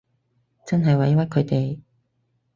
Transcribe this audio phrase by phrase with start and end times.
[0.65, 1.79] 真係委屈佢哋